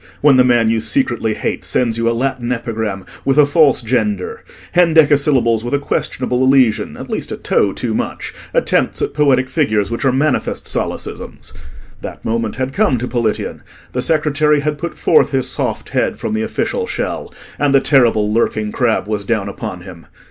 when 0.21 0.35
the 0.35 0.43
man 0.43 0.67
you 0.67 0.79
secretly 0.79 1.35
hate 1.35 1.63
sends 1.63 1.95
you 1.95 2.09
a 2.09 2.09
Latin 2.11 2.51
epigram 2.51 3.05
with 3.23 3.37
a 3.37 3.45
false 3.45 3.83
gender—hendecasyllables 3.83 5.63
with 5.63 5.75
a 5.75 5.77
questionable 5.77 6.41
elision, 6.43 6.97
at 6.97 7.07
least 7.07 7.31
a 7.31 7.37
toe 7.37 7.71
too 7.71 7.93
much—attempts 7.93 9.03
at 9.03 9.13
poetic 9.13 9.47
figures 9.47 9.91
which 9.91 10.03
are 10.03 10.11
manifest 10.11 10.65
solecisms. 10.65 11.53
That 12.01 12.25
moment 12.25 12.55
had 12.55 12.73
come 12.73 12.97
to 12.97 13.07
Politian: 13.07 13.61
the 13.91 14.01
secretary 14.01 14.61
had 14.61 14.79
put 14.79 14.97
forth 14.97 15.29
his 15.29 15.47
soft 15.47 15.89
head 15.89 16.17
from 16.17 16.33
the 16.33 16.41
official 16.41 16.87
shell, 16.87 17.31
and 17.59 17.71
the 17.71 17.79
terrible 17.79 18.33
lurking 18.33 18.71
crab 18.71 19.07
was 19.07 19.23
down 19.23 19.47
upon 19.47 19.81
him. 19.81 20.07